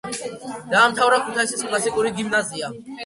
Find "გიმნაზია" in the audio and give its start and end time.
2.21-2.73